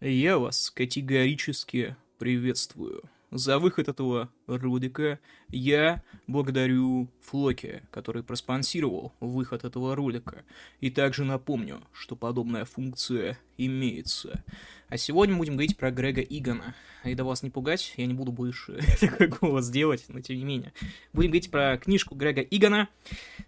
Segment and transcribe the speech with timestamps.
[0.00, 3.02] Я вас категорически приветствую.
[3.32, 10.44] За выход этого ролика я благодарю Флоки, который проспонсировал выход этого ролика.
[10.78, 14.44] И также напомню, что подобная функция имеется.
[14.88, 16.76] А сегодня будем говорить про Грега Игана.
[17.04, 20.44] И да вас не пугать, я не буду больше такой голос делать, но тем не
[20.44, 20.72] менее.
[21.12, 22.88] Будем говорить про книжку Грега Игана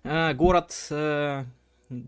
[0.03, 1.45] э, «Город э,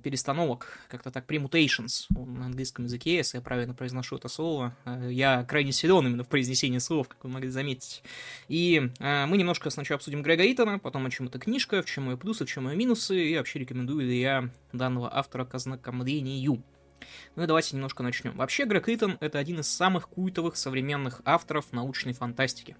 [0.03, 4.77] перестановок, как-то так, premutations на английском языке, если я правильно произношу это слово.
[4.85, 8.03] Э, я крайне силен именно в произнесении слов, как вы могли заметить.
[8.49, 12.11] И э, мы немножко сначала обсудим Грега Итона, потом о чем эта книжка, в чем
[12.11, 16.63] ее плюсы, в чем ее минусы, и вообще рекомендую ли я данного автора к ознакомлению.
[17.35, 18.37] Ну и давайте немножко начнем.
[18.37, 22.77] Вообще, Грег Итон— это один из самых культовых современных авторов научной фантастики.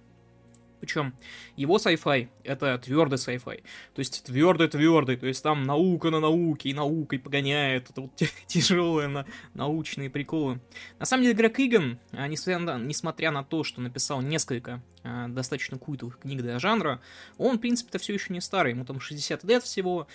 [0.83, 1.13] Причем
[1.55, 3.63] его sci-fi— это твердый sci-fi.
[3.95, 8.11] То есть твердый-твердый, то есть там наука на науке, и наукой погоняет, это вот
[8.47, 10.59] тяжелые на, научные приколы.
[10.99, 15.29] На самом деле Грег Иган, а, несмотря на, несмотря на то, что написал несколько а,
[15.29, 16.99] достаточно культовых книг для жанра,
[17.37, 20.07] он, в принципе-то, все еще не старый, ему там 60 лет всего,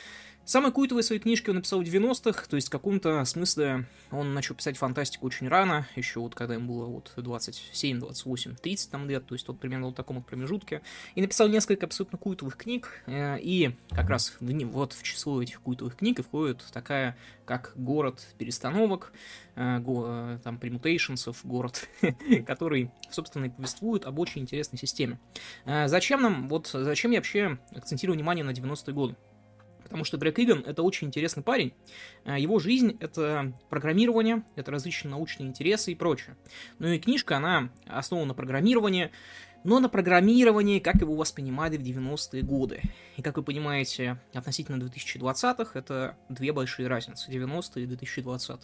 [0.48, 4.54] Самые культовые свои книжки он написал в 90-х, то есть в каком-то смысле он начал
[4.54, 9.26] писать фантастику очень рано, еще вот когда ему было вот 27, 28, 30 там лет,
[9.26, 10.80] то есть вот примерно в таком вот промежутке,
[11.14, 15.60] и написал несколько абсолютно культовых книг, э, и как раз в, вот в число этих
[15.60, 19.12] культовых книг и входит такая, как «Город перестановок»,
[19.54, 21.86] э, го, э, там, премутейшенсов, город,
[22.46, 25.20] который, собственно, и повествует об очень интересной системе.
[25.66, 29.14] Зачем нам, вот зачем я вообще акцентирую внимание на 90-е годы?
[29.88, 31.72] Потому что Грег Иган— это очень интересный парень.
[32.24, 36.36] А, его жизнь— это программирование, это различные научные интересы и прочее.
[36.78, 39.10] Ну и книжка, она основана на программировании,
[39.64, 42.82] но на программировании, как его воспринимали в 90-е годы.
[43.16, 48.60] И как вы понимаете, относительно 2020-х это две большие разницы, 90-е и 2020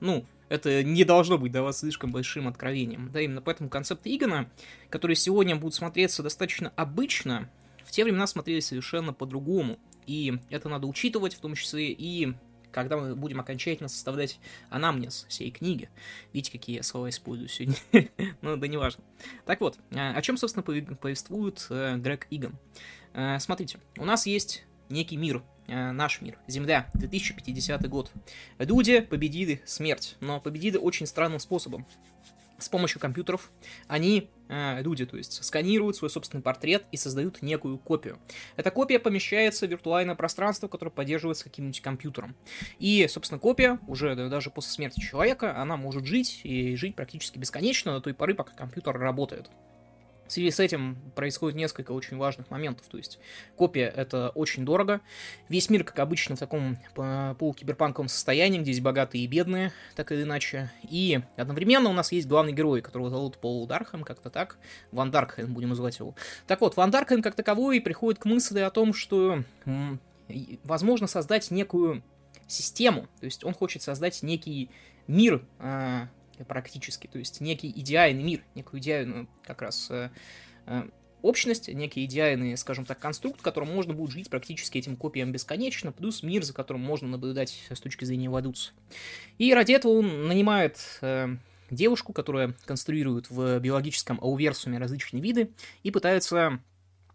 [0.00, 3.10] Ну, это не должно быть для вас слишком большим откровением.
[3.12, 4.48] Да, именно поэтому концепт Игана,
[4.90, 7.50] который сегодня будет смотреться достаточно обычно,
[7.84, 9.78] в те времена смотрелись совершенно по-другому.
[10.08, 12.34] И это надо учитывать, в том числе и
[12.72, 14.38] когда мы будем окончательно составлять
[14.70, 15.88] анамнез всей книги.
[16.32, 17.76] Видите, какие я слова использую сегодня?
[18.42, 19.04] ну, да неважно.
[19.46, 22.58] Так вот, а, о чем, собственно, повествует э, Грег Иган?
[23.14, 28.10] Э, смотрите, у нас есть некий мир, э, наш мир, Земля, 2050 год.
[28.58, 31.86] Люди победили смерть, но победили очень странным способом
[32.58, 33.50] с помощью компьютеров
[33.86, 38.18] они, э, люди, то есть, сканируют свой собственный портрет и создают некую копию.
[38.56, 42.36] Эта копия помещается в виртуальное пространство, которое поддерживается каким-нибудь компьютером.
[42.78, 47.92] И, собственно, копия, уже даже после смерти человека, она может жить и жить практически бесконечно
[47.92, 49.50] до той поры, пока компьютер работает.
[50.28, 52.86] В связи с этим происходит несколько очень важных моментов.
[52.88, 53.18] То есть
[53.56, 55.00] копия— это очень дорого.
[55.48, 60.22] Весь мир, как обычно, в таком полукиберпанковом состоянии, где есть богатые и бедные, так или
[60.22, 60.70] иначе.
[60.82, 64.58] И одновременно у нас есть главный герой, которого зовут Пол Дархем, как-то так.
[64.92, 66.14] Ван Даркхем, будем называть его.
[66.46, 69.42] Так вот, Ван Даркхем, как таковой, приходит к мысли о том, что
[70.64, 72.02] возможно создать некую
[72.46, 73.08] систему.
[73.20, 74.70] То есть он хочет создать некий
[75.06, 76.08] мир, а,
[76.44, 80.10] практически, то есть некий идеальный мир, некую идеальную как раз э,
[80.66, 80.88] э,
[81.22, 85.92] общность, некий идеальный, скажем так, конструкт, в котором можно будет жить практически этим копиям бесконечно,
[85.92, 88.72] плюс мир, за которым можно наблюдать с точки зрения эволюции.
[89.38, 91.36] И ради этого он нанимает э,
[91.70, 95.50] девушку, которая конструирует в биологическом ауверсуме различные виды
[95.82, 96.60] и пытается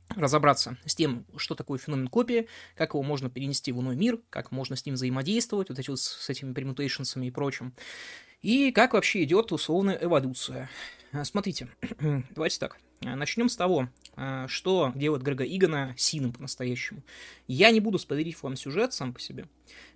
[0.09, 4.51] разобраться с тем, что такое феномен копии, как его можно перенести в иной мир, как
[4.51, 7.73] можно с ним взаимодействовать, вот эти вот с этими пермутейшнсами и прочим.
[8.43, 10.69] И как вообще идет условная эволюция.
[11.13, 11.69] А, смотрите,
[12.35, 12.77] давайте так.
[13.05, 13.87] А, Начнем с того,
[14.17, 17.01] а, что делает Грега Игона синым по-настоящему.
[17.47, 19.47] Я не буду спойлерить вам сюжет сам по себе.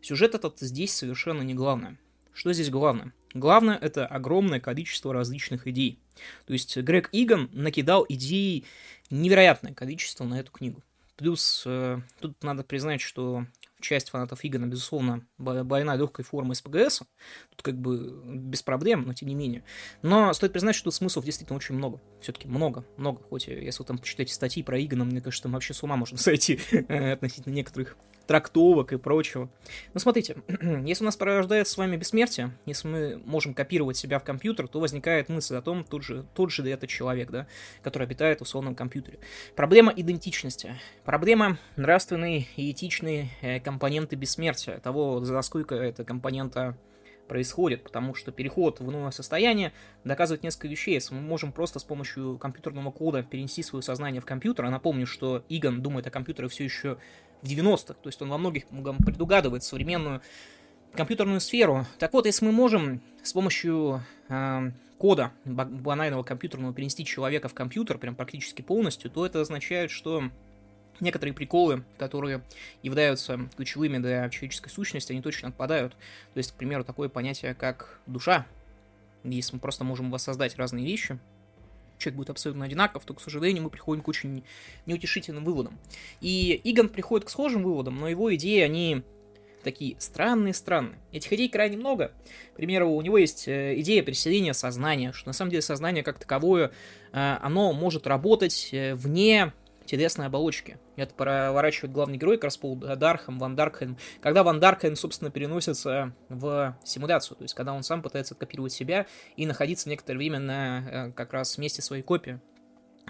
[0.01, 1.97] Сюжет этот здесь совершенно не главное.
[2.31, 3.13] Что здесь главное?
[3.33, 5.99] Главное это огромное количество различных идей.
[6.45, 8.63] То есть Грег Игон накидал идей
[9.09, 10.81] невероятное количество на эту книгу.
[11.17, 13.45] Плюс э, тут надо признать, что
[13.79, 16.99] часть фанатов Игона, безусловно, больна легкой формы СПГС.
[17.49, 19.63] Тут как бы без проблем, но тем не менее.
[20.01, 22.01] Но стоит признать, что смыслов действительно очень много.
[22.21, 23.21] Все-таки много, много.
[23.23, 26.17] Хоть если вы там почитаете статьи про Игона, мне кажется, там вообще с ума можно
[26.17, 27.97] сойти э, относительно некоторых
[28.27, 29.49] трактовок и прочего.
[29.93, 30.37] Но смотрите,
[30.85, 34.79] если у нас порождается с вами бессмертие, если мы можем копировать себя в компьютер, то
[34.79, 37.47] возникает мысль о том, тот же, тот же это человек, да,
[37.81, 39.19] который обитает в условном компьютере.
[39.55, 40.75] Проблема идентичности,
[41.05, 46.77] проблема нравственной и этичной э, компоненты бессмертия, того, за сколько эта компонента
[47.27, 50.95] происходит, потому что переход в иное состояние доказывает несколько вещей.
[50.95, 55.05] Если мы можем просто с помощью компьютерного кода перенести свое сознание в компьютер, а напомню,
[55.05, 56.97] что Игон думает о компьютере все еще
[57.41, 60.21] в 90-х, то есть он во многих предугадывает современную
[60.93, 61.85] компьютерную сферу.
[61.99, 67.97] Так вот, если мы можем с помощью э, кода банального компьютерного перенести человека в компьютер
[67.97, 70.23] прям практически полностью, то это означает, что
[70.99, 72.41] некоторые приколы, которые
[72.81, 75.93] являются ключевыми для человеческой сущности, они точно отпадают.
[76.33, 78.45] То есть, к примеру, такое понятие, как душа.
[79.23, 81.19] Если мы просто можем воссоздать разные вещи,
[81.97, 84.43] человек будет абсолютно одинаков, то, к сожалению, мы приходим к очень
[84.85, 85.77] неутешительным выводам.
[86.21, 89.03] И Игон приходит к схожим выводам, но его идеи, они
[89.63, 90.97] такие странные-странные.
[91.11, 92.11] Этих идей крайне много.
[92.53, 96.19] К примеру, у него есть э, идея переселения сознания, что на самом деле сознание как
[96.19, 96.71] таковое,
[97.11, 99.51] э, оно может работать э, вне
[99.87, 100.77] телесной оболочки.
[100.95, 103.97] Это проворачивает главный герой, как раз Пол Дархам, Ван Даркхен.
[104.21, 109.07] Когда Ван Даркхен, собственно, переносится в симуляцию, то есть когда он сам пытается откопировать себя
[109.35, 112.39] и находиться некоторое время на э, как раз месте своей копии.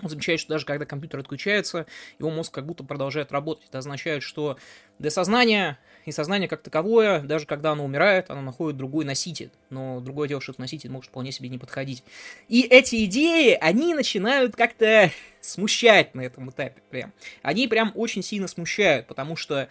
[0.01, 1.88] Он замечает, что даже когда компьютер отключается,
[2.19, 3.65] его мозг как будто продолжает работать.
[3.69, 4.57] Это означает, что
[4.99, 9.51] для сознания и сознание как таковое, даже когда оно умирает, оно находит другой носитель.
[9.69, 12.03] Но другое дело, что этот носитель может вполне себе не подходить.
[12.47, 15.11] И эти идеи, они начинают как-то
[15.41, 17.11] смущать на этом этапе прям.
[17.41, 19.67] Они прям очень сильно смущают, потому что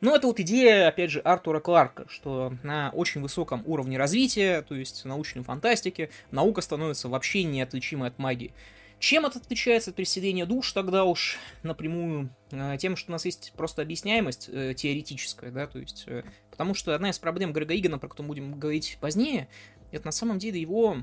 [0.00, 4.76] ну, это вот идея, опять же, Артура Кларка, что на очень высоком уровне развития, то
[4.76, 8.52] есть научной фантастики, наука становится вообще неотличимой от магии.
[8.98, 12.30] Чем это отличается от переселения душ тогда уж напрямую?
[12.50, 16.74] Э, тем, что у нас есть просто объясняемость э, теоретическая, да, то есть, э, потому
[16.74, 19.48] что одна из проблем Грега Игана, про которую будем говорить позднее,
[19.92, 20.98] это на самом деле его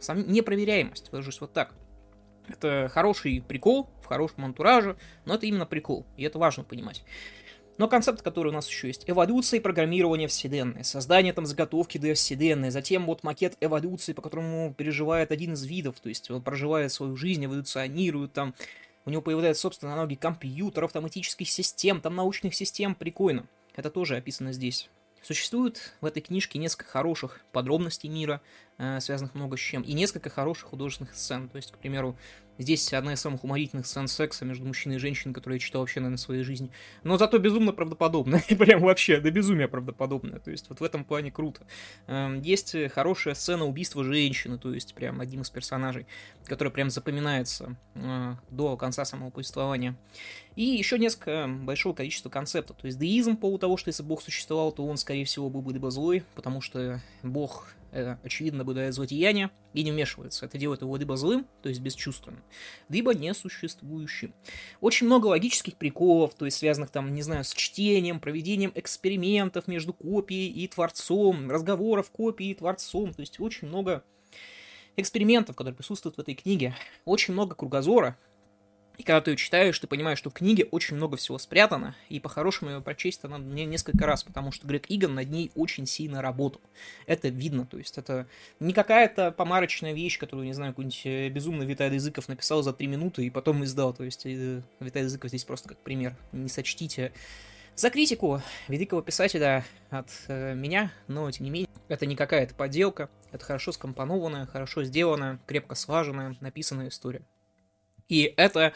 [0.00, 1.74] сам, непроверяемость, выражусь вот так.
[2.48, 7.04] Это хороший прикол в хорошем антураже, но это именно прикол, и это важно понимать.
[7.78, 12.14] Но концепт, который у нас еще есть, эволюция и программирование Вселенной, создание там заготовки для
[12.14, 16.90] Вселенной, затем вот макет эволюции, по которому переживает один из видов, то есть он проживает
[16.90, 18.54] свою жизнь, эволюционирует там,
[19.04, 23.46] у него появляются, собственно, ноги компьютеров, автоматических систем, там научных систем, прикольно.
[23.74, 24.88] Это тоже описано здесь.
[25.22, 28.40] Существует в этой книжке несколько хороших подробностей мира,
[29.00, 31.48] связанных много с чем, и несколько хороших художественных сцен.
[31.48, 32.16] То есть, к примеру,
[32.58, 36.00] Здесь одна из самых уморительных сцен секса между мужчиной и женщиной, которую я читал вообще,
[36.00, 36.70] наверное, в своей жизни.
[37.02, 38.40] Но зато безумно правдоподобно.
[38.58, 40.38] Прям вообще, до безумия правдоподобно.
[40.38, 41.66] То есть вот в этом плане круто.
[42.06, 46.06] Эм, есть хорошая сцена убийства женщины, то есть прям одним из персонажей,
[46.44, 49.94] которая прям запоминается э, до конца самого повествования.
[50.54, 52.78] И еще несколько большого количества концептов.
[52.78, 55.60] То есть деизм по поводу того, что если Бог существовал, то он, скорее всего, был
[55.60, 57.68] бы либо злой, потому что Бог
[58.22, 60.46] очевидно, наблюдает злодеяние и не вмешивается.
[60.46, 62.42] Это делает его либо злым, то есть бесчувственным,
[62.88, 64.34] либо несуществующим.
[64.80, 69.92] Очень много логических приколов, то есть связанных там, не знаю, с чтением, проведением экспериментов между
[69.92, 74.04] копией и творцом, разговоров копии и творцом, то есть очень много
[74.96, 78.16] экспериментов, которые присутствуют в этой книге, очень много кругозора,
[78.98, 82.20] и когда ты ее читаешь, ты понимаешь, что в книге очень много всего спрятано, и
[82.20, 86.22] по-хорошему ее прочесть надо мне несколько раз, потому что Грег Иган над ней очень сильно
[86.22, 86.60] работал.
[87.06, 88.26] Это видно, то есть это
[88.60, 92.86] не какая-то помарочная вещь, которую, не знаю, какой-нибудь э, безумный Виталий Языков написал за три
[92.86, 97.12] минуты и потом издал, то есть э, Виталий Языков здесь просто как пример, не сочтите
[97.74, 103.10] за критику великого писателя от э, меня, но тем не менее, это не какая-то подделка,
[103.32, 107.22] это хорошо скомпонованная, хорошо сделанная, крепко слаженная, написанная история.
[108.08, 108.72] И это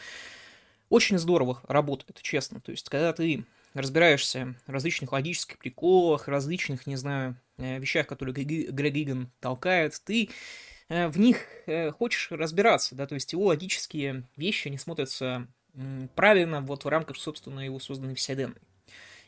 [0.89, 2.59] очень здорово работает, честно.
[2.59, 8.33] То есть, когда ты разбираешься в различных логических приколах, различных, не знаю, э, вещах, которые
[8.33, 10.29] Грег Иган толкает, ты
[10.89, 15.47] э, в них э, хочешь разбираться, да, то есть его логические вещи не смотрятся
[16.15, 18.61] правильно вот в рамках, собственно, его созданной вселенной.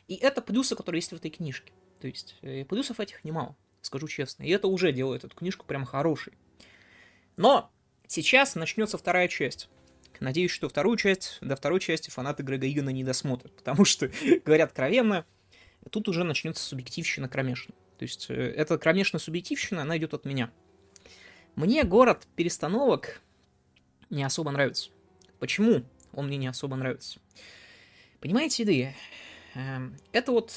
[0.08, 1.72] И это плюсы, которые есть в этой книжке.
[2.02, 2.36] То есть
[2.68, 4.42] плюсов этих немало, скажу честно.
[4.42, 6.34] И это уже делает эту книжку прям хорошей.
[7.38, 7.70] Но
[8.06, 9.70] сейчас начнется вторая часть.
[10.20, 14.10] Надеюсь, что вторую часть, до второй части фанаты Грега Игана не досмотрят, потому что,
[14.44, 15.24] говорят откровенно,
[15.90, 17.76] тут уже начнется субъективщина кромешная.
[17.98, 20.50] То есть, э, эта кромешная субъективщина, она идет от меня.
[21.56, 23.20] Мне город перестановок
[24.10, 24.90] не особо нравится.
[25.38, 27.20] Почему он мне не особо нравится?
[28.20, 28.94] Понимаете ли,
[29.54, 30.52] эм, это вот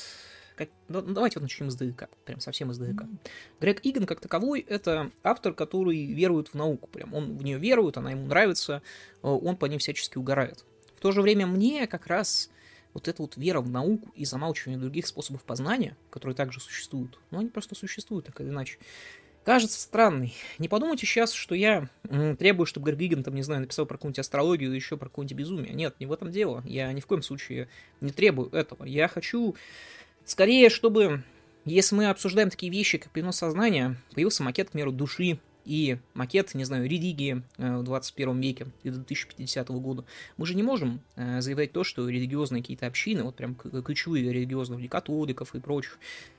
[0.58, 3.06] как, ну, давайте вот начнем издалека, прям совсем издалека.
[3.06, 3.30] Mm-hmm.
[3.62, 7.96] Грег Иган как таковой— это автор, который верует в науку, прям он в нее верует,
[7.98, 8.82] она ему нравится,
[9.22, 10.66] э, он по ней всячески угорает.
[10.96, 12.50] В то же время мне как раз
[12.94, 17.40] вот эта вот вера в науку и замалчивание других способов познания, которые также существуют, ну
[17.40, 18.80] они просто существуют так или иначе,
[19.48, 20.34] кажется странной.
[20.58, 21.88] Не подумайте сейчас, что я
[22.40, 25.74] требую, чтобы Грег там, не знаю, написал про какую-нибудь астрологию или еще про какое-нибудь безумие.
[25.74, 26.64] Нет, не в этом дело.
[26.66, 27.70] Я ни в коем случае
[28.02, 28.84] не требую этого.
[28.84, 29.56] Я хочу
[30.28, 31.24] Скорее, чтобы,
[31.64, 36.54] если мы обсуждаем такие вещи, как перенос сознания, появился макет, к примеру, души и макет,
[36.54, 40.04] не знаю, религии э, в 21 веке и до 2050 года,
[40.36, 44.76] мы же не можем э, заявлять то, что религиозные какие-то общины, вот прям ключевые религиозные,
[44.76, 45.98] вроде католиков и прочих,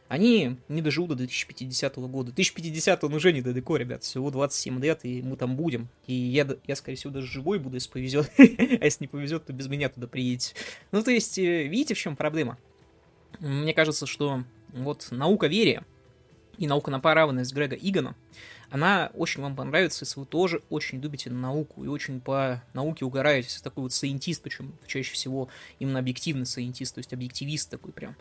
[0.09, 2.31] они не доживут до 2050 года.
[2.33, 5.89] 2050 он уже недалеко, ребят, всего 27 лет, и мы там будем.
[6.07, 8.31] И я, я скорее всего, даже живой буду, если повезет.
[8.39, 8.43] а
[8.85, 10.55] если не повезет, то без меня туда приедете.
[10.93, 12.59] Ну, то есть, э, видите, в чем проблема?
[13.41, 14.43] Мне кажется, что
[14.73, 15.85] вот наука верия
[16.57, 18.15] и наука на направленность Грега Игана,
[18.71, 23.61] она очень вам понравится, если вы тоже очень любите науку и очень по науке угораетесь.
[23.63, 28.17] Такой вот сайентист, причем чаще всего именно объективный сайентист, то есть объективист такой прям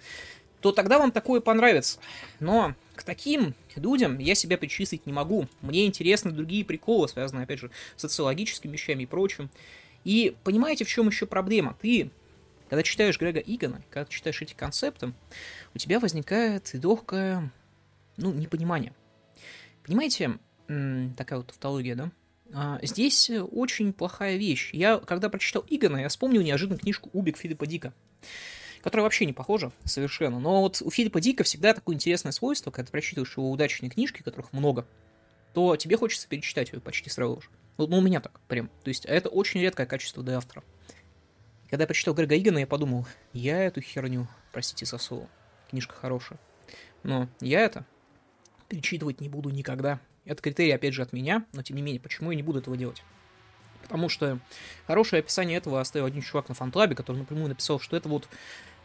[0.62, 2.00] то тогда вам такое понравится.
[2.40, 5.48] Но к таким людям я себя причислить не могу.
[5.62, 9.50] Мне интересны другие приколы, связанные, опять же, с социологическими вещами и прочим.
[10.04, 11.76] И понимаете, в чем еще проблема?
[11.82, 12.10] Ты,
[12.70, 15.14] когда читаешь Грега Игана, когда читаешь эти концепты,
[15.74, 17.52] у тебя возникает легкое,
[18.18, 18.94] ну, непонимание.
[19.86, 22.12] Понимаете, такая вот тавтология, да?
[22.54, 24.72] А, здесь очень плохая вещь.
[24.74, 27.94] Я, когда прочитал Игана, я вспомнил неожиданно книжку «Убик» Филиппа Дика
[28.88, 30.40] которая вообще не похожа совершенно.
[30.40, 34.22] Но вот у Филиппа Дика всегда такое интересное свойство, когда ты прочитываешь его удачные книжки,
[34.22, 34.88] которых много,
[35.54, 37.50] то тебе хочется перечитать ее почти сразу же.
[37.78, 38.70] Ну, у меня так, прям.
[38.84, 40.64] То есть, это очень редкое качество для автора.
[41.70, 44.98] Когда я прочитал Грега Игана, я подумал, я эту херню, простите за
[45.70, 46.40] книжка хорошая,
[47.04, 47.86] но я это
[48.70, 50.00] перечитывать не буду никогда.
[50.26, 52.76] Это критерий, опять же, от меня, но тем не менее, почему я не буду этого
[52.76, 53.04] делать?
[53.82, 54.40] Потому что
[54.86, 58.28] хорошее описание этого оставил один чувак на фантлабе, который напрямую написал, что это вот,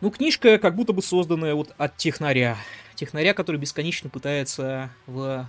[0.01, 2.57] ну, книжка как будто бы созданная вот от технаря.
[2.95, 5.49] Технаря, который бесконечно пытается в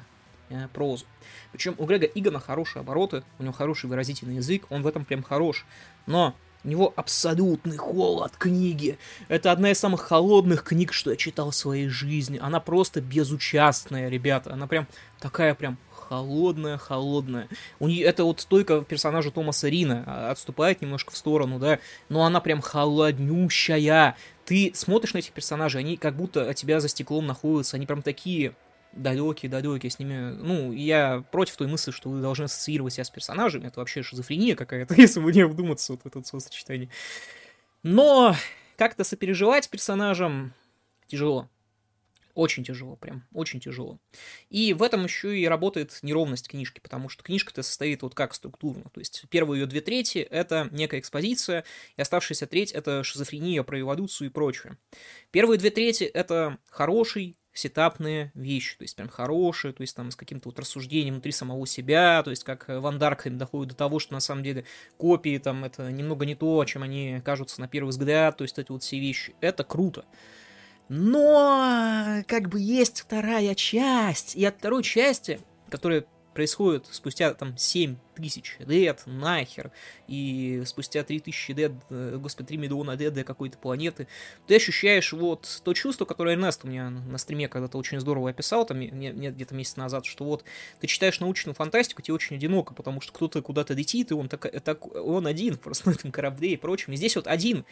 [0.49, 1.05] э, прозу.
[1.51, 5.21] Причем у Грега Игона хорошие обороты, у него хороший выразительный язык, он в этом прям
[5.21, 5.65] хорош.
[6.07, 8.97] Но у него абсолютный холод книги.
[9.27, 12.39] Это одна из самых холодных книг, что я читал в своей жизни.
[12.41, 14.53] Она просто безучастная, ребята.
[14.53, 14.87] Она прям
[15.19, 17.47] такая прям холодная, холодная.
[17.79, 21.79] У нее это вот только персонажа Томаса Рина а, отступает немножко в сторону, да,
[22.09, 24.15] но она прям холоднющая.
[24.45, 28.01] Ты смотришь на этих персонажей, они как будто от тебя за стеклом находятся, они прям
[28.01, 28.53] такие
[28.95, 30.33] далекие, далекие с ними.
[30.33, 33.67] Ну, я против той мысли, что вы должны ассоциировать себя с персонажами.
[33.67, 36.89] Это вообще шизофрения какая-то, если вы не вдуматься вот в это сочетание.
[37.83, 38.35] Но
[38.77, 40.53] как-то сопереживать персонажам
[41.07, 41.49] тяжело.
[42.33, 43.99] Очень тяжело, прям, очень тяжело.
[44.49, 48.85] И в этом еще и работает неровность книжки, потому что книжка-то состоит вот как структурно.
[48.91, 51.63] То есть первые ее две трети— это некая экспозиция,
[51.95, 54.77] и оставшаяся треть— это шизофрения про эволюцию и прочее.
[55.29, 60.15] Первые две трети— это хороший, сетапные вещи, то есть прям хорошие, то есть там с
[60.15, 64.13] каким-то вот рассуждением внутри самого себя, то есть как Ван Даркхейм доходит до того, что
[64.13, 64.65] на самом деле
[64.97, 68.71] копии там это немного не то, чем они кажутся на первый взгляд, то есть эти
[68.71, 70.05] вот все вещи, это круто.
[70.89, 77.95] Но как бы есть вторая часть, и от второй части, которая происходит спустя там 7
[78.15, 79.71] тысяч лет, нахер,
[80.07, 84.07] и спустя 3 тысячи лет, э, господи, 3 миллиона лет до какой-то планеты,
[84.47, 88.65] ты ощущаешь вот то чувство, которое Эрнест у меня на стриме когда-то очень здорово описал,
[88.65, 90.43] там, где-то месяц назад, что вот
[90.79, 94.51] ты читаешь научную фантастику, тебе очень одиноко, потому что кто-то куда-то летит, и он, так,
[94.63, 97.65] так, он один просто на этом корабле и прочем, и здесь вот один,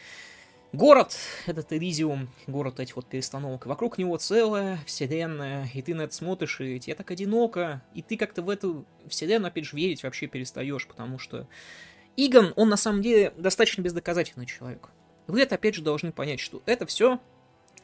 [0.74, 6.14] Город, этот Элизиум, город этих вот перестановок, вокруг него целая вселенная, и ты на это
[6.14, 10.28] смотришь, и тебе так одиноко, и ты как-то в эту вселенную, опять же, верить вообще
[10.28, 11.46] перестаешь, потому что
[12.16, 14.92] Игон, он на самом деле достаточно бездоказательный человек.
[15.28, 17.20] Вы это, опять же, должны понять, что это все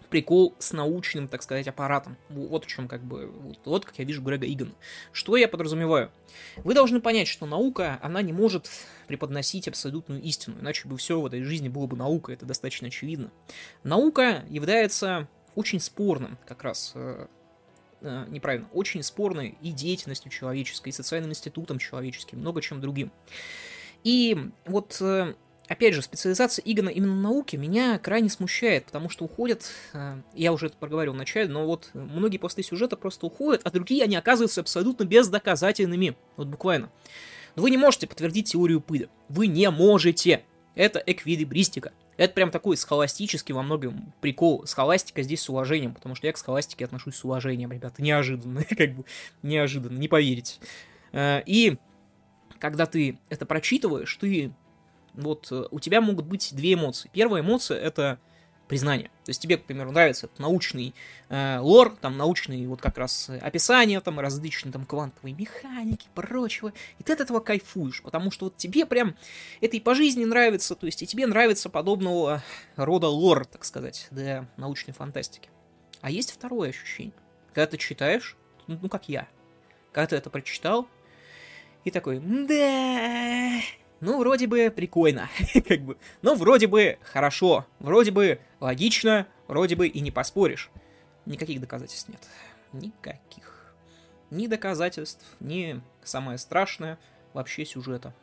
[0.10, 2.18] прикол с научным, так сказать, аппаратом.
[2.30, 4.74] Вот в чем как бы, вот, вот как я вижу Грега Игана.
[5.12, 6.12] Что я подразумеваю?
[6.58, 8.70] Вы должны понять, что наука, она не может
[9.08, 13.32] преподносить абсолютную истину, иначе бы все в этой жизни было бы наука, это достаточно очевидно.
[13.84, 17.26] Наука является очень спорным как раз э,
[18.02, 23.12] э, неправильно, очень спорной и деятельностью человеческой, и социальным институтом человеческим, много чем другим.
[24.04, 25.34] И вот э,
[25.68, 30.54] опять же, специализация Игона именно в науке меня крайне смущает, потому что уходят, э, я
[30.54, 34.16] уже это проговорил в начале, но вот многие посты сюжета просто уходят, а другие они
[34.16, 36.16] оказываются абсолютно бездоказательными.
[36.36, 36.90] Вот буквально.
[37.56, 39.10] Но вы не можете подтвердить теорию пыли.
[39.30, 40.44] Вы не можете.
[40.76, 41.92] Это эквилибристика.
[42.18, 44.66] Это прям такой схоластический во многом прикол.
[44.66, 48.02] Схоластика здесь с уважением, потому что я к схоластике отношусь с уважением, ребята.
[48.02, 49.06] Неожиданно, как бы,
[49.42, 50.60] неожиданно, не поверите.
[51.12, 51.78] Э, и
[52.60, 54.52] когда ты это прочитываешь, ты
[55.18, 57.10] вот э, у тебя могут быть две эмоции.
[57.12, 58.20] Первая эмоция это
[58.68, 59.10] признание.
[59.24, 60.94] То есть тебе, к примеру, нравится научный
[61.30, 67.04] э, лор, там научный вот как раз описание, там различные там квантовые механики, прочего, и
[67.04, 69.16] ты от этого кайфуешь, потому что вот тебе прям
[69.62, 72.44] это и по жизни нравится, то есть и тебе нравится подобного
[72.76, 75.50] рода лор, так сказать, для научной фантастики.
[76.02, 77.14] А есть второе ощущение,
[77.54, 78.36] когда ты читаешь,
[78.68, 79.28] ну как я,
[79.92, 80.88] когда ты это прочитал,
[81.86, 83.62] И такой, да,
[84.00, 85.30] ну, вроде бы прикольно,
[85.68, 90.70] как бы, ну, вроде бы хорошо, вроде бы логично, вроде бы и не поспоришь.
[91.26, 92.22] Никаких доказательств нет.
[92.74, 93.74] Никаких.
[94.30, 97.00] Ни доказательств, ни, самое страшное,
[97.34, 98.14] вообще сюжета.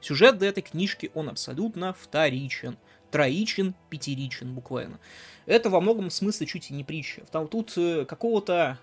[0.00, 2.76] Сюжет до этой книжки, он абсолютно вторичен.
[3.10, 5.00] Троичен, пятеричен буквально.
[5.46, 7.22] Это во многом смысле чуть и не притча.
[7.32, 8.78] Там тут э, какого-то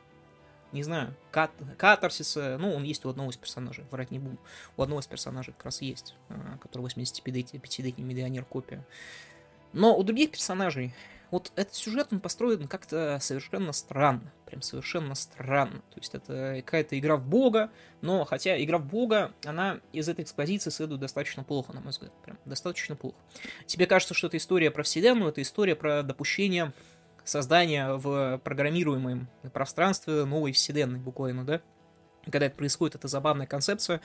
[0.71, 4.37] не знаю, кат катарсиса, ну, он есть у одного из персонажей, врать не буду,
[4.75, 8.85] у одного из персонажей как раз есть, а, который 85-летний миллионер копия.
[9.73, 10.93] Но у других персонажей
[11.29, 14.31] вот этот сюжет, он построен как-то совершенно странно.
[14.45, 15.79] Прям совершенно странно.
[15.93, 17.69] То есть это какая-то игра в бога,
[18.01, 22.13] но хотя игра в бога, она из этой экспозиции следует достаточно плохо, на мой взгляд.
[22.23, 23.17] Прям достаточно плохо.
[23.65, 26.71] Тебе кажется, что это история про вселенную, это история про допущение
[27.27, 31.61] создания в программируемом пространстве новой вселенной буквально, да?
[32.25, 34.01] Когда это происходит, это забавная концепция.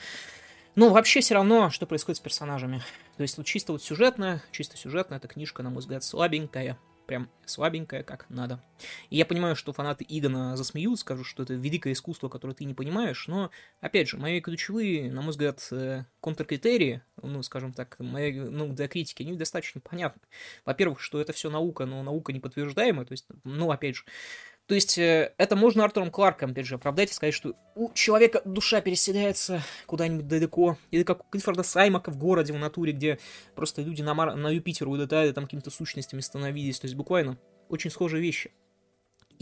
[0.74, 2.82] Но вообще все равно, что происходит с персонажами.
[3.16, 7.30] То есть вот чисто вот сюжетная, чисто сюжетная эта книжка, на мой взгляд, слабенькая прям
[7.44, 8.62] слабенькая, как надо.
[9.10, 12.74] И я понимаю, что фанаты Игона засмеют, скажут, что это великое искусство, которое ты не
[12.74, 18.32] понимаешь, но, опять же, мои ключевые, на мой взгляд, э, контркритерии, ну, скажем так, мои,
[18.32, 20.22] ну, для критики, они достаточно понятны.
[20.64, 24.04] Во-первых, что это все наука, но наука не подтверждаемая, то есть, ну, опять же,
[24.66, 28.42] то есть э, это можно Артуром Кларком, опять же, оправдать и сказать, что у человека
[28.44, 30.78] душа переселяется куда-нибудь далеко.
[30.90, 33.18] Или как у Клиффорда Саймака в городе в натуре, где
[33.54, 34.34] просто люди на, Мар...
[34.36, 36.78] на Юпитер улетали, там какими-то сущностями становились.
[36.80, 37.38] То есть буквально
[37.68, 38.52] очень схожие вещи.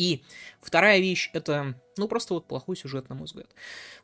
[0.01, 0.23] И
[0.63, 3.49] вторая вещь— это, ну, просто вот плохой сюжет, на мой взгляд.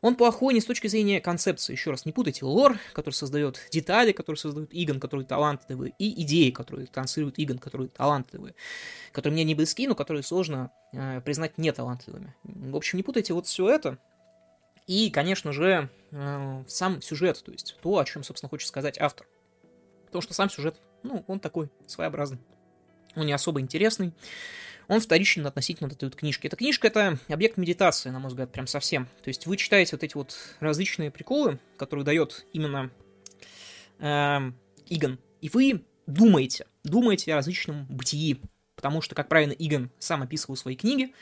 [0.01, 4.11] Он плохой не с точки зрения концепции, еще раз, не путайте лор, который создает детали,
[4.11, 8.53] которые создают Игон, которые талантливые, и идеи, которые транслирует Игон, которые талантливые,
[9.11, 12.35] которые мне не близки, но которые сложно э, признать неталантливыми.
[12.43, 13.97] В общем, не путайте вот все это,
[14.85, 19.25] и, конечно же, э, сам сюжет, то есть то, о чем, собственно, хочет сказать автор.
[20.05, 22.37] Потому что сам сюжет, ну, он такой своеобразный.
[23.15, 24.13] Он не особо интересный
[24.87, 26.47] он вторичен относительно этой вот книжки.
[26.47, 29.05] Эта книжка— это объект медитации, на мой взгляд, прям совсем.
[29.23, 32.89] То есть вы читаете вот эти вот различные приколы, которые дает именно
[33.99, 34.51] э,
[34.87, 38.41] Игон, и вы думаете, думаете о различном бытии,
[38.75, 41.13] потому что, как правильно Игон сам описывал свои книги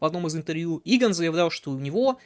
[0.00, 2.18] в одном из интервью, Игон заявлял, что у него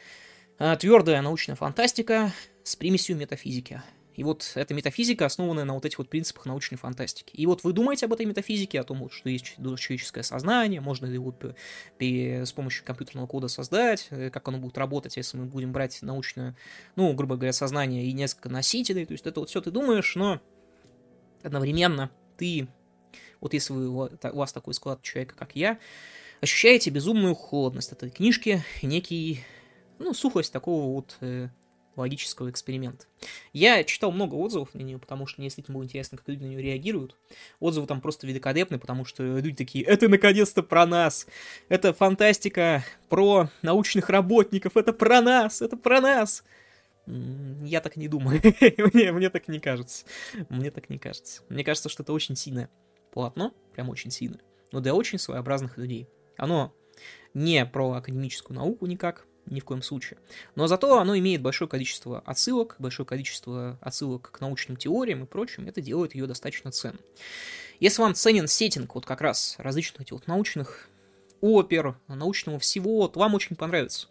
[0.59, 3.83] э, твердая научная фантастика с примесью метафизики.
[4.15, 7.35] И вот эта метафизика, основанная на вот этих вот принципах научной фантастики.
[7.35, 11.15] И вот вы думаете об этой метафизике, о том, что есть человеческое сознание, можно ли
[11.15, 11.35] его
[12.01, 16.57] с помощью компьютерного кода создать, э, как оно будет работать, если мы будем брать научное,
[16.97, 19.05] ну, грубо говоря, сознание и несколько носителей.
[19.05, 20.41] То есть это вот все ты думаешь, но
[21.43, 22.69] одновременно ты,
[23.41, 25.79] вот если вы, у вас такой склад человека, как я,
[26.41, 29.41] ощущаете безумную холодность этой книжки, некий,
[29.99, 31.49] ну, сухость такого вот э,
[31.97, 33.07] логического эксперимента.
[33.53, 36.49] Я читал много отзывов на нее, потому что мне действительно было интересно, как люди на
[36.49, 37.17] нее реагируют.
[37.61, 41.27] Отзывы там просто великолепны, потому что люди такие, это наконец-то про нас,
[41.69, 46.45] это фантастика про научных работников, это про нас, это про нас.
[47.07, 48.41] Я так не думаю.
[48.95, 50.07] мне, мне так не кажется.
[50.49, 51.43] Мне так не кажется.
[51.49, 52.71] Мне кажется, что это очень сильное
[53.13, 54.41] полотно, прям очень сильное,
[54.73, 56.09] но для очень своеобразных людей.
[56.37, 56.75] Оно
[57.33, 60.19] не про академическую науку никак, ни в коем случае.
[60.55, 65.67] Но зато оно имеет большое количество отсылок, большое количество отсылок к научным теориям и прочим,
[65.67, 67.01] это делает ее достаточно ценной.
[67.81, 70.89] Если вам ценен сеттинг вот как раз различных этих вот научных
[71.41, 74.09] опер, научного всего, то вам очень понравится.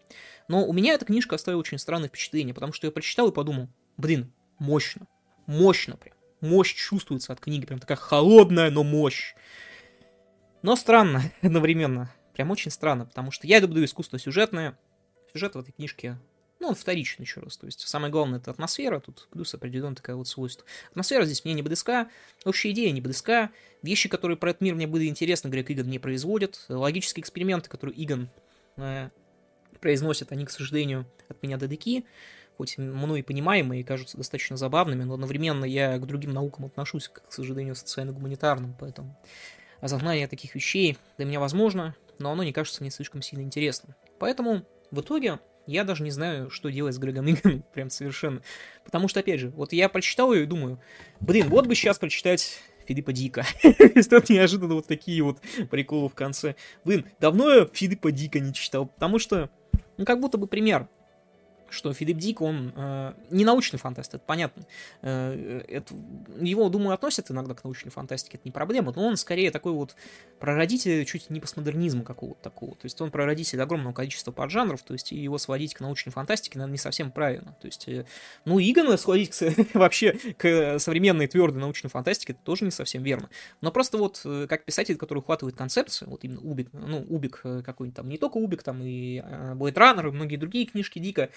[0.47, 3.69] Но у меня эта книжка оставила очень странное впечатление, потому что я прочитал и подумал,
[3.97, 5.07] блин, мощно,
[5.47, 9.35] мощно прям, мощь чувствуется от книги, прям такая холодная, но мощь.
[10.61, 14.77] Но странно одновременно, прям очень странно, потому что я люблю искусство сюжетное,
[15.33, 16.17] сюжет в этой книжке
[16.63, 17.57] ну, он вторичный еще раз.
[17.57, 20.65] То есть самое главное это атмосфера, тут плюс определенное такое вот свойство.
[20.91, 22.09] Атмосфера здесь мне не близка,
[22.45, 25.99] общая идея не близка, вещи, которые про этот мир мне были интересны, Грег Игон не
[25.99, 28.29] производит, логические эксперименты, которые Игон
[28.77, 29.09] э,
[29.81, 32.05] произносит, они, к сожалению, от меня далеки,
[32.55, 37.27] хоть мной понимаемые и кажутся достаточно забавными, но одновременно я к другим наукам отношусь, к,
[37.27, 39.19] к сожалению, социально-гуманитарным, поэтому
[39.81, 43.95] осознание таких вещей для меня возможно, но оно не кажется мне слишком сильно интересным.
[44.17, 48.41] Поэтому в итоге я даже не знаю, что делать с Грегом Игом, прям совершенно.
[48.85, 50.79] Потому что, опять же, вот я прочитал ее и думаю,
[51.19, 53.45] блин, вот бы сейчас прочитать Филиппа Дика.
[53.63, 55.39] Тут неожиданно вот такие вот
[55.71, 56.55] приколы в конце.
[56.85, 59.49] Блин, давно я Филиппа Дика не читал, потому что,
[59.97, 60.87] ну, как будто бы пример,
[61.73, 64.63] что Филипп Дик, он э, не научный фантаст, это понятно.
[65.01, 65.93] Э, это,
[66.39, 69.95] его, думаю, относят иногда к научной фантастике, это не проблема, но он скорее такой вот
[70.39, 72.73] прародитель чуть не постмодернизма какого-то такого.
[72.75, 76.73] То есть он прародитель огромного количества поджанров, то есть его сводить к научной фантастике, наверное,
[76.73, 77.55] не совсем правильно.
[77.61, 78.05] То есть, э,
[78.45, 83.29] ну, Игона сводить к, вообще к современной твердой научной фантастике, это тоже не совсем верно.
[83.61, 87.61] Но просто вот э, как писатель, который ухватывает концепцию, вот именно Убик, ну, Убик э,
[87.65, 91.29] какой-нибудь там, не только Убик, там и Blade Runner, и многие другие книжки Дика,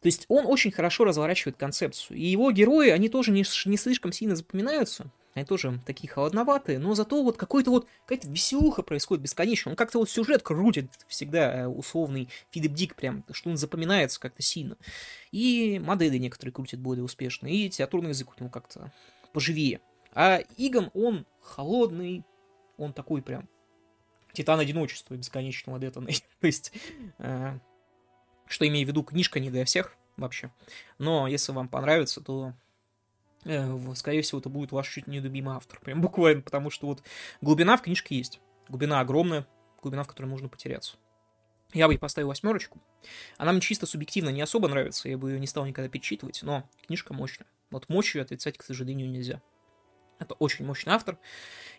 [0.00, 2.16] то есть он очень хорошо разворачивает концепцию.
[2.18, 5.10] И его герои, они тоже не, не слишком сильно запоминаются.
[5.34, 9.70] Они тоже такие холодноватые, но зато вот какой-то вот какая-то веселуха происходит бесконечно.
[9.70, 14.42] Он как-то вот сюжет крутит всегда э, условный Филипп Дик прям, что он запоминается как-то
[14.42, 14.76] сильно.
[15.30, 18.92] И модели некоторые крутят более успешно, и театрный язык у него как-то
[19.32, 19.80] поживее.
[20.12, 22.24] А Игон, он холодный,
[22.76, 23.48] он такой прям
[24.32, 26.16] титан одиночества бесконечного детонный.
[26.40, 26.72] То есть,
[27.18, 27.58] э,
[28.48, 30.50] что имею в виду, книжка не для всех вообще.
[30.98, 32.52] Но если вам понравится, то
[33.44, 35.80] э, скорее всего, это будет ваш чуть не любимый автор.
[35.84, 37.02] Прям буквально, потому что вот
[37.40, 38.40] глубина в книжке есть.
[38.68, 39.46] Глубина огромная,
[39.82, 40.96] глубина, в которой можно потеряться.
[41.74, 42.80] Я бы ей поставил восьмерочку.
[43.36, 46.68] Она мне чисто субъективно не особо нравится, я бы ее не стал никогда перечитывать, но
[46.86, 47.46] книжка мощная.
[47.70, 49.42] Вот мощью отрицать, к сожалению, нельзя.
[50.18, 51.18] Это очень мощный автор.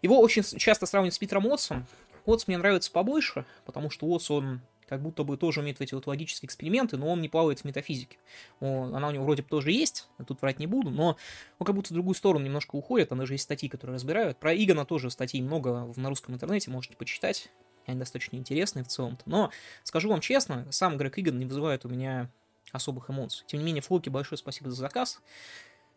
[0.01, 1.88] Его очень часто сравнивают с Питером Уотсом.
[2.25, 5.93] Уотс мне нравится побольше, потому что Уотс, он как будто бы тоже умеет в эти
[5.93, 8.17] вот логические эксперименты, но он не плавает в метафизике.
[8.60, 11.15] Он, она у него вроде бы тоже есть, тут врать не буду, но
[11.60, 14.39] он как будто в другую сторону немножко уходит, там даже есть статьи, которые разбирают.
[14.39, 17.52] Про Игона тоже статей много на русском интернете, можете почитать,
[17.86, 19.23] они достаточно интересные в целом-то.
[19.28, 19.52] Но
[19.84, 22.32] скажу вам честно, сам Грег Игон не вызывает у меня
[22.71, 23.43] особых эмоций.
[23.47, 25.21] Тем не менее, Флоки, большое спасибо за заказ.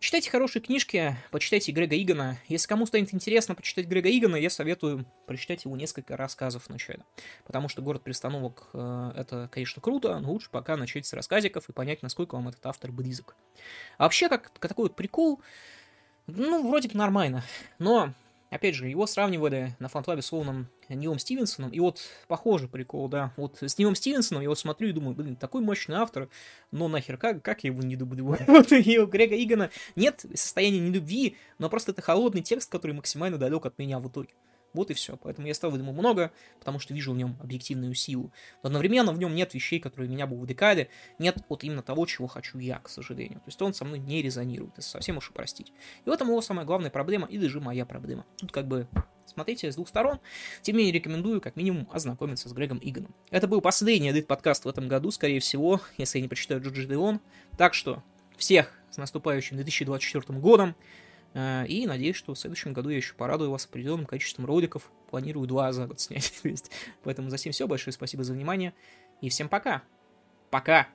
[0.02, 2.36] Читайте хорошие книжки, почитайте Грега Игона.
[2.48, 7.04] Если кому станет интересно почитать Грега Игона, я советую прочитать его несколько рассказов вначале.
[7.46, 11.72] Потому что «Город пристановок» э,— это, конечно, круто, но лучше пока начать с рассказиков и
[11.72, 13.36] понять, насколько вам этот автор близок.
[13.96, 15.40] А вообще, как такой вот прикол,
[16.26, 17.44] ну, вроде бы нормально.
[17.78, 18.12] Но
[18.52, 23.32] Опять же, его сравнивали на фанклабе с Лоуном Нилом Стивенсоном, и вот похоже прикол, да.
[23.38, 26.28] Вот с Нилом Стивенсоном я вот смотрю и думаю, блин, такой мощный автор,
[26.70, 28.36] но нахер, как, как я его не люблю?
[28.46, 33.38] вот и у Грега Игона нет состояния нелюбви, но просто это холодный текст, который максимально
[33.38, 34.34] далек от меня в итоге.
[34.72, 35.16] Вот и все.
[35.16, 38.32] Поэтому я ставлю ему много, потому что вижу в нем объективную силу.
[38.62, 40.88] Но одновременно в нем нет вещей, которые меня бы увлекали.
[41.18, 43.40] Нет вот именно того, чего хочу я, к сожалению.
[43.40, 44.72] То есть он со мной не резонирует.
[44.74, 45.72] Это совсем уж простить.
[46.04, 48.24] И в этом его самая главная проблема, и даже моя проблема.
[48.38, 48.88] Тут как бы
[49.26, 50.20] смотрите с двух сторон.
[50.62, 53.14] Тем не менее, рекомендую как минимум ознакомиться с Грегом Игоном.
[53.30, 56.86] Это был последний Эдит подкаст в этом году, скорее всего, если я не прочитаю Джорджи
[56.86, 57.20] Деон.
[57.56, 58.02] Так что
[58.36, 60.74] всех с наступающим 2024 годом.
[61.34, 64.90] Э, и надеюсь, что в следующем году я еще порадую вас определенным количеством роликов.
[65.10, 66.32] Планирую два за год снять.
[67.02, 67.66] Поэтому за всем все.
[67.66, 68.74] Большое спасибо за внимание.
[69.20, 69.82] И всем пока.
[70.50, 70.88] Пока.